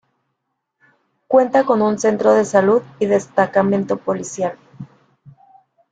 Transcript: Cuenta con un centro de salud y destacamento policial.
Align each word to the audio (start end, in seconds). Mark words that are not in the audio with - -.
Cuenta 1.27 1.63
con 1.63 1.83
un 1.83 1.99
centro 1.99 2.33
de 2.33 2.43
salud 2.43 2.81
y 2.97 3.05
destacamento 3.05 3.97
policial. 3.97 4.57